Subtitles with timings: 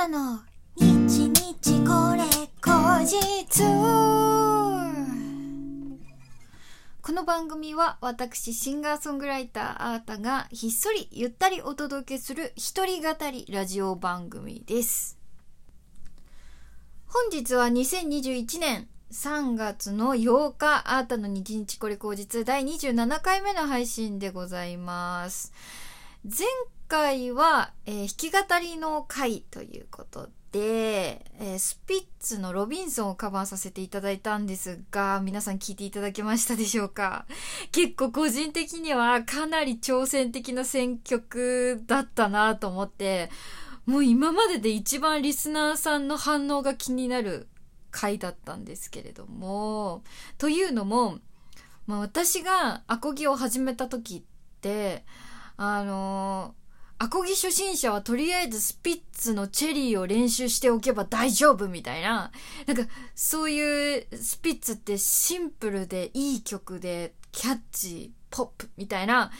[0.00, 0.40] たの。
[0.76, 2.24] 日日これ
[2.62, 3.62] 後日。
[7.02, 15.18] この番組は私シンガーソングライターアータがひっそりゆったりお届けする一人語りラジオ番組です。
[17.06, 25.52] 本日は2021年3月の8日アータの日日これ後日第27回目の配信でございます。
[26.24, 26.46] 前
[26.90, 27.96] 回は、えー、
[28.32, 37.26] 弾き語りの回ということで、えー、スピッツのロビンソンをカバーさせていただいたんですが、皆さん聞いていただけましたでしょうか？
[37.70, 43.30] 結構個人的にはかなり挑戦的な選曲だったなと思って、
[43.86, 47.46] もう今までで一番リスナーさんの反応が気になる
[47.92, 50.02] 回だったんですけれども、
[50.38, 51.20] というのも、
[51.86, 54.22] まあ、私がアコギを始めた時っ
[54.60, 55.04] て、
[55.56, 56.56] あの
[57.02, 62.30] アコギ初心者はとりあえずスピッツのチェリーを練習しておけば大丈夫みたいな、
[62.66, 62.82] なんか
[63.14, 69.32] そういうスピッツってシンプルでいい曲でキャッチ、ポップみたいな、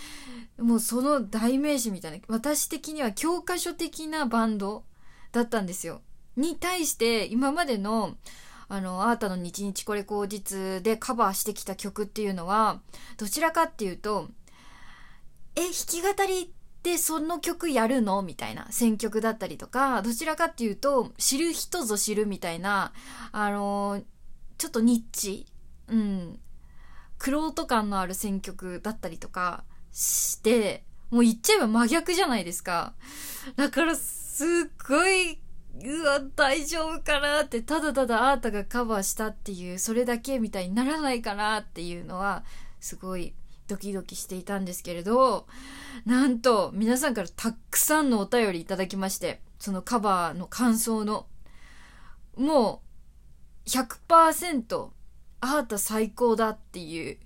[0.58, 4.84] もうその代名詞みたいな、私的には教科書的なバンド
[5.30, 6.00] だったんですよ。
[6.38, 8.16] に対して今までの
[8.70, 12.80] あの、アータの日日これ口実でカバーしてきた曲っていうのは、
[13.18, 14.30] どちらかっていうと、
[15.56, 18.22] え、弾き語りってその曲やるの？
[18.22, 18.66] みたいな。
[18.70, 22.94] 選曲だったりとか、どちらかっていうと、知る人ぞ知るみたいな、
[23.32, 24.00] あの
[24.56, 25.46] ちょっとニッチ、
[25.88, 26.38] うん、
[27.18, 32.94] クロート感のある選曲だったりとかして、もう言っちゃえば真逆じゃないですか。
[33.56, 34.46] だからすっ
[34.88, 35.38] ごい、
[35.84, 42.42] うわ、大丈夫かなって、ただただあーたがカバーしたっていう、それだけみたいにならないかなっていうのは、
[42.80, 43.34] すごい
[43.70, 45.46] ドキドキしていたんですけれど、
[46.04, 51.26] なんと皆さんからたくさんのお便りいただきまして、そのカバーの感想の、
[52.36, 52.82] も
[53.66, 54.90] う100%
[55.40, 57.18] アート最高だっていう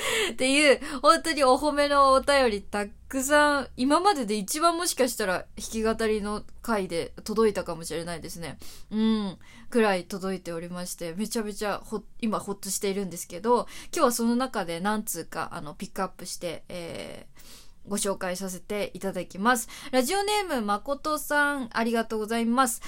[0.32, 8.58] っていう、本当にお褒めのお便りたくさん、今までで一番もしかしたら弾き語りの回で届いたかもしれないですね。
[8.90, 9.38] うん。
[9.70, 19.68] くらい届いておりまして、めちゃめちゃほ、今ほっとしているんですけど、今日はその中で何通か、あの、ピックアップして、えー、ご紹介させていただきます。
[19.92, 22.82] ラジオネーム、まことさん、ありがとうございます。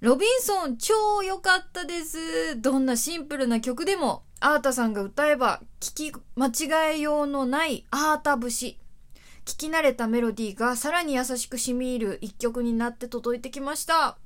[0.00, 2.58] ロビンソン超良かったです。
[2.58, 8.78] どんなシンプルな曲でも、アータさんが歌えば聞き間違えようのないアータ節。
[9.44, 14.16] 聞き慣れたメロディーがさらに優しく染み入る一曲になって届いてきました。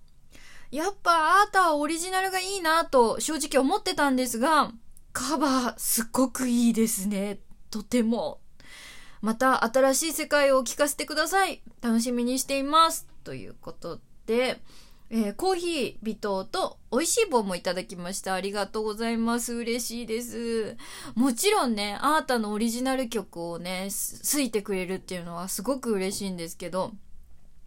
[0.70, 4.70] やっぱアータはオリジナルがいいなと正直思ってたんですが、
[5.12, 7.40] カバーすっごくいいですね。
[7.70, 8.38] とても。
[9.20, 11.60] また新しい世界を聞かせてください。
[11.82, 13.08] 楽しみにしています。
[13.24, 14.60] ということで、
[15.16, 18.34] えー、コーヒー微糖と美味しい棒もいただきました。
[18.34, 19.54] ありがとうございます。
[19.54, 20.76] 嬉しいです。
[21.14, 26.90] もちろんね、アータのオリジナル曲をね、すいてくれるっていうのはすごく嬉しいんですけど、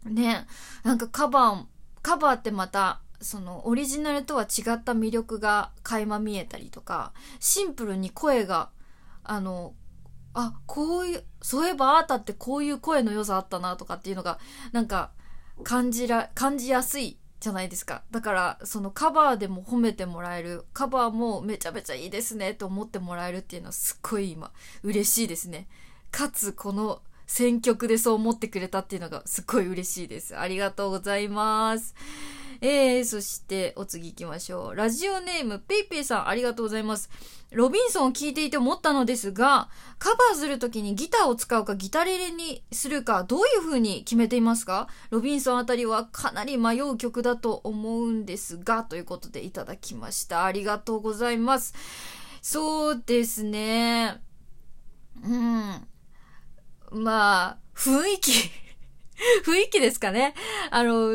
[0.04, 0.46] ね、
[0.84, 1.66] なんかカバー、
[2.02, 8.72] カバーってまた、そのオリジナルとは違った魅力が垣間見えたりとか、シンプルに声が、
[9.24, 9.74] あの、
[10.34, 14.38] あ、こういう、そういえばあーたってこういう声の良さあったなとかっていうのが、
[14.74, 15.12] なんか
[15.64, 18.04] 感じら、感じやすいじゃないですか。
[18.12, 24.52] だから、そのカバーでも褒めてもらえる、カバーもめちゃめちゃいいですねと思ってもらえるっていうのはすっごい今、
[24.84, 25.68] 嬉しいですね。
[26.12, 30.38] かつ、この選曲でそう思ってくれたっていうのがすっごい嬉しいです。
[30.38, 31.94] ありがとうございます。
[32.62, 34.76] えー、そしてお次行きましょう。
[34.76, 37.10] ラジオネーム、ペイペイさん、ありがとうございます。
[37.52, 39.70] ロビンソンを聴いていて思ったのですが、
[40.00, 44.88] カバーするときにギターを使うかギタレレにするか、どういう風に決めていますか？
[45.12, 50.44] ロビンソンあたりはかなり迷う曲だと思うんですが、ということでいただきました。
[50.46, 51.74] ありがとうございます。
[52.42, 54.22] そうですね。
[55.24, 55.88] うん。
[56.92, 58.32] まあ、雰囲気
[59.46, 60.34] 雰囲気ですかね。
[60.72, 61.12] あの、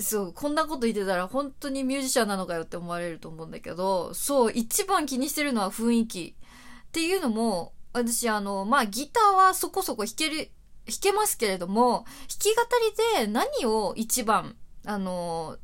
[0.00, 6.36] そう、こんなこと言ってたら本当にミュージシャンなのかよって思われると思うんだけど、そう、一番気にしてるのは雰囲気。
[6.88, 10.50] っていうのも、私あの、まあ、ギターはそこそこ弾ける、
[10.86, 12.62] 弾けますけれども、弾き語
[13.20, 14.56] りで何を一番、
[14.86, 15.58] あの、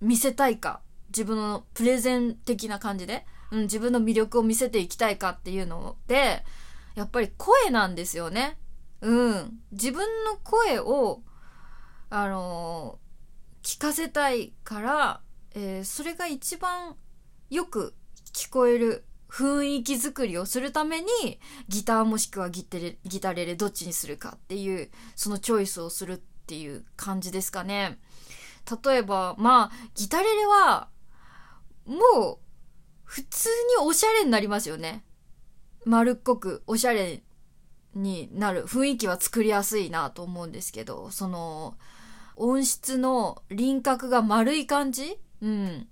[0.00, 6.44] 見せたいか、自分のプレゼン的な感じで、うん、自分の魅力を見せていきたいかっていうので、
[6.94, 8.58] やっぱり声なんですよね。
[9.00, 9.60] うん。
[9.72, 11.22] 自分の声を、
[12.10, 12.98] あの
[13.62, 15.20] 聞かせたいから、
[15.54, 16.96] えー、それが一番
[17.50, 17.94] よく
[18.32, 21.06] 聞こえる雰囲気作りをするために
[21.68, 26.16] ギターもしくはギタレギタレレどっちにするかっていうそのチョイスをするっ
[26.46, 27.98] ていう感じですかね。
[28.84, 30.88] 例えば、まあ、ギタレレは、
[31.86, 32.38] もう、
[33.04, 33.48] 普通
[33.80, 35.04] におしゃれになりますよね。
[35.86, 37.22] 丸っこくおしゃれ
[37.94, 41.78] になる雰囲気は作りやすいなと思うんですけど、その、
[42.40, 45.18] 音質の輪郭が丸い感じ？
[45.42, 45.88] うん。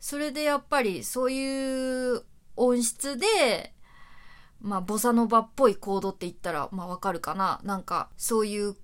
[0.00, 2.22] それでやっぱりそういう
[2.56, 3.72] 音質で、
[4.60, 7.60] まあ、ボサノバっぽいコードって言ったら、まあわかるかな？
[7.62, 8.74] なんか、そういう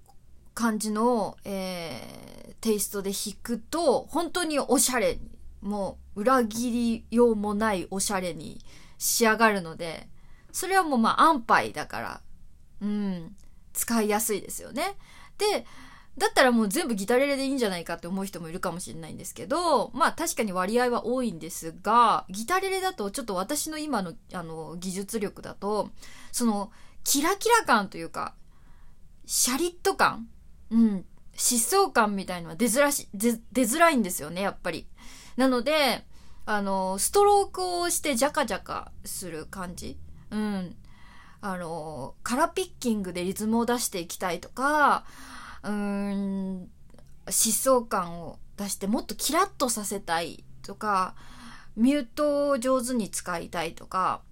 [0.54, 5.30] 感じの、えー、テイストで弾くと、本当におしゃれに、
[5.60, 8.60] もう裏切りようもないおしゃれに
[8.98, 10.08] 仕上がるので、
[10.52, 12.20] それはもうまあ安牌だから、
[12.80, 13.34] うん、
[13.72, 14.96] 使いやすいですよね。
[15.38, 15.64] で、
[16.18, 25.90] だったらもう全部ギタレレでいいんじゃないかって思う人もいるかもしれないんですけど、まあ確かに割合は多いんですが、ギタレレだとちょっと私の今のあの技術力だと、
[26.30, 26.70] その
[27.04, 28.34] キラキラ感というか、
[29.26, 30.28] シャリッと感
[30.70, 31.04] うん、
[31.36, 34.86] 疾走感みたいのは出づらし、出づらいんですよね、やっぱり。
[35.36, 36.04] なので、
[36.44, 39.98] あの、ストロークをしてジャカジャカする感じ。
[40.30, 40.76] うん。
[41.40, 45.04] あの、カラピッキングでリズムを出していきたいとか、
[45.62, 46.68] うーん、
[47.26, 51.14] 疾走感を出してもっとキラッとさせたいとか、
[51.76, 54.22] ミュートを上手に使いたいとか、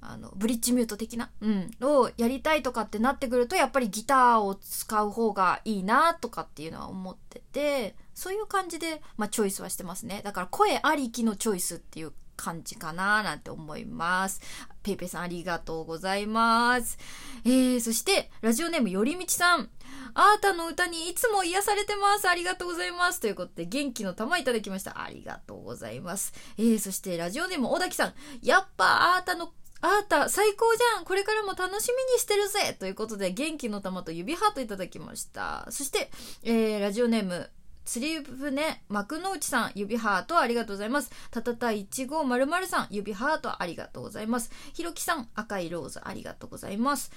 [0.00, 10.22] あの、ブリッジミュート的な、うん、をやりたいとかってなってくると、やっぱりギターを使う方がいいなとかっていうのは思ってて、そういう感じで、まあ、チョイスはしてますね。
[10.24, 14.40] だから声ありきのチョイスっていう感じかななんて思います。
[14.82, 16.98] ペイペイさんありがとうございます。
[17.44, 19.70] えー、そして、ラジオネームよりみちさん。
[20.14, 22.28] あーたの歌にいつも癒されてます。
[22.28, 23.20] ありがとうございます。
[23.20, 25.02] ということで、元気の玉いただきました。
[25.02, 26.32] ありがとうございます。
[26.58, 28.14] えー、そして、ラジオネーム小滝さん。
[28.42, 35.66] やっぱ、あーたのあーた、最高じゃんこれからも楽しみにしてるぜということで、元気の玉と指ハートいただきました。
[35.70, 36.10] そして、
[36.42, 37.50] えー、ラジオネーム、
[37.86, 41.10] 釣り船幕の内さん、指ハートありがとうございます。
[41.30, 44.50] たたた1500さん、指ハートありがとうございます。
[44.74, 47.12] ひろきさん、赤いローズありがとうございます。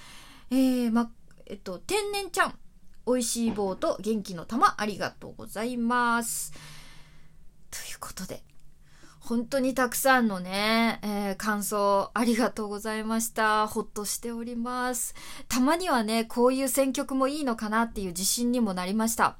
[0.51, 1.12] えー、ま、
[1.48, 2.54] えっと、天然ちゃん、
[3.07, 6.54] 美味しい棒と元気の玉ありがとうございます。
[7.71, 8.44] ということで、
[9.19, 13.66] 本当にたくさんのね、えー、感想ありがとうございました。
[13.68, 15.16] ほっとしております。
[15.48, 19.38] たまにはね、こういう選曲もいいのかなっていう自信にもなりました。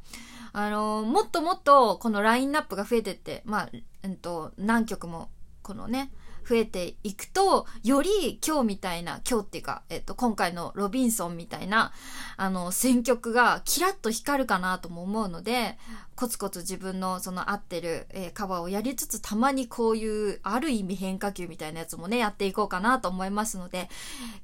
[0.62, 3.70] あのー、もっともっとこのラインナップが増えてって、まあ、
[4.04, 5.30] うんと、何曲も、
[5.62, 6.12] このね、
[6.50, 11.92] 増えていくと、より今日みたいな、今日っていうか、えっと、今回のロビンソンみたいな、
[12.38, 15.78] あの、選曲がキラッと光るかなとも思うので、
[16.16, 23.88] コツコツ自分のその合ってる、えー、カバーをやりつつ、たまにこういう、ある意味変化球みたいなやつもね、やっていこうかなと思いますので、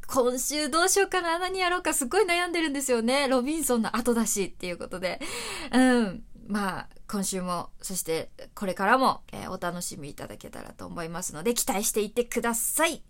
[0.07, 3.27] 今週どうしようかな、何やろうかすっごい悩んでるんですよね。
[3.27, 5.19] ロビンソンの後だしっていうことで。
[5.73, 6.23] うん。
[6.47, 13.03] まあ、今週も、そしてこれからも、えー、お楽しみいただけたらと思いますので、期待していてください。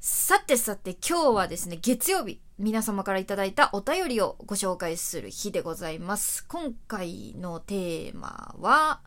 [0.00, 6.46] さてさて、今日はですね、月曜日、皆様からいただいたお便りをご紹介する日でございます。
[6.46, 9.02] 今回のテーマは、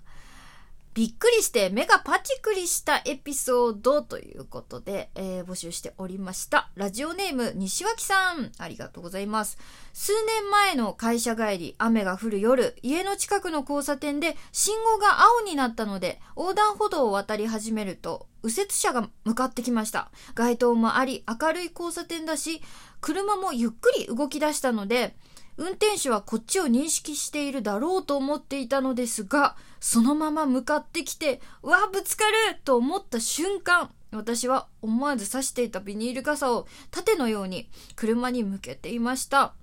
[0.97, 6.71] びっくりして目がパチクリしたエピソードということで、えー、募集しておりました。
[6.73, 9.59] ラジオネーム西脇さん、ありがとうございます。
[9.94, 20.09] 数年前の会社帰り、雨が降る夜、家の近くの交差点で信号が青になったので、横断歩道を渡り始めると、右折車が向かってきました。
[20.33, 22.59] 街灯もあり、明るい交差点だし、
[23.01, 25.16] 車もゆっくり動き出したので、
[25.57, 39.54] 運転手はこっちを認識しているだろうと思っていたのですが、そのまま向かってきて、うわ、ぶつかると思った瞬間、私は思わず刺していたビニール傘を縦のように車に向けていました。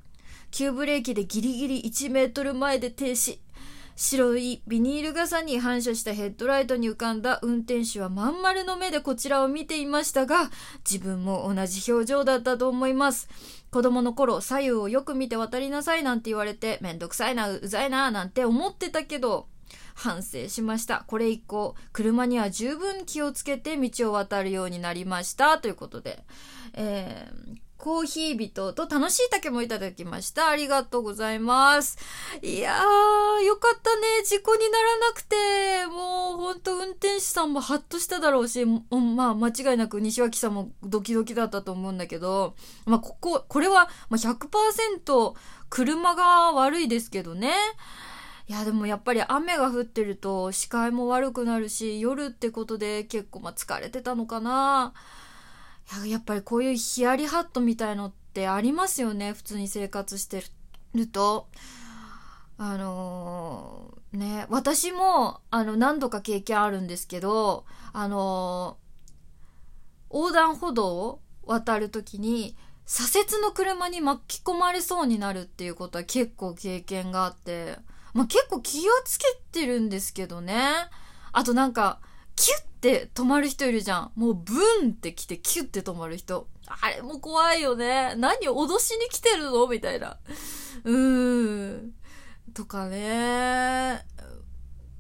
[0.51, 3.39] 急ブレーキでギリギリ1メートル前で停止。
[3.97, 10.51] 白いビニール傘に反射したヘッドライトに浮かんだ運転手はまん丸の目でこちらを見ていましたが、
[10.89, 13.29] 自分も同じ表情だったと思います。
[13.71, 19.49] 子供の頃、左右をよく見て渡りなさいなんて言われて、めんどくさいな、うざいな、なんて思ってたけど、
[19.95, 21.05] 反省しました。
[21.07, 25.59] これ以降、車には十分気をつけて道を渡るようになりました。
[25.59, 26.25] ということで、
[26.75, 30.49] えー、コーヒー人と楽しい竹もいただきました。
[30.49, 31.99] ありがとうございます。
[32.43, 34.25] いやー、よかったね。
[34.25, 35.87] 事故にならなくて。
[35.87, 45.35] もう、ほんと運転手さんもハッとしただろうし、まあ、間違いなく西脇さんもドキドキだったと思うんだけど、まあ、ここ、これはま100%
[45.69, 47.53] 車が悪いですけどね。
[48.47, 54.93] いや、でもやっぱり雨が降ってると視界も悪くなるし、夜ってことで結構まあ疲れてたのかな。
[56.07, 60.43] やっぱりこういうヒヤリハットみたいのってありますよね普通に生活して
[60.95, 61.49] ると。
[62.57, 68.79] あのね、私も、あの、何度か経験あるんですけど、あの
[70.11, 77.79] 横断歩道を渡るときに、左折の車に巻き込まれそうになるっていうことは結構経験があって、
[78.13, 80.63] まあ、結構気をつけてるんですけどね。
[81.33, 81.99] あとなんか、
[82.37, 84.13] キュッて止まる人いるじゃん。
[84.15, 86.49] もうブンって来てキュッて止まる人。
[86.67, 88.15] あれも怖いよね。
[88.17, 89.67] 何脅しに来てるの？
[89.67, 90.19] みたいな。
[90.85, 91.93] うーん。
[92.53, 94.05] とかね。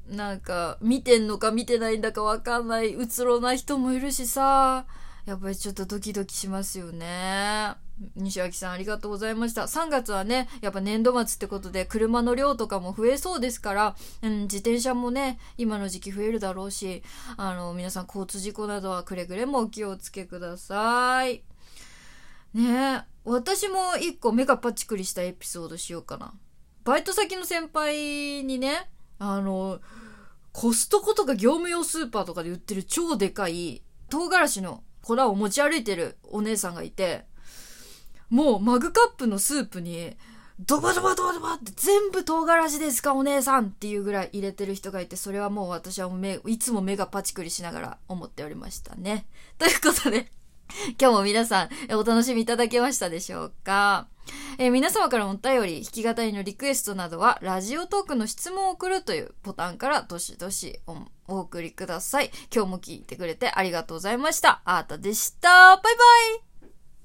[0.08, 4.84] なんか、見てんのか見てないんだかわかんない、うつろな人もいるしさ。
[5.24, 7.74] やっぱりちょっとドキドキしますよね。
[8.16, 9.62] 西脇さんありがとうございました。
[9.62, 17.02] 3月はね、やっぱ年度末ってことで車の量とかも増えそうですから、うん、自転車もね、今の時期増えるだろうし、
[17.36, 21.44] あの、皆さん交通事故などはくれぐれもお気をつけください。
[22.54, 26.34] ね私も一個目がパチクリしたエピソードしようかな。
[26.84, 29.80] バイト先の先輩にね、あの、
[30.52, 37.26] コストコとか業務用スーパーとかで売ってる超でかい唐辛子の粉を持ち歩いてるお姉さんがいて、
[38.34, 40.16] もうマグカップのスープに、
[40.58, 49.28] ドバドバドバドバって全部唐辛子ですかお姉さんっていうぐらい入れてる人がいて、それはもう私は目、いつも目がパチクリしながら思っておりましたね。
[49.56, 50.32] ということで、
[51.00, 54.08] 今日も皆さんお楽しみいただけましたでしょうか？
[54.58, 60.80] え、皆様からのお便り、弾き語りのリクエストなどは、ラジオトークの質問を送るというボタンからどしどし
[61.28, 62.32] お送りください。
[62.52, 64.60] 今日も聞いてくれてありがとうございました。
[64.64, 65.76] あーたでした。
[65.76, 65.90] バイバ
[66.40, 66.53] イ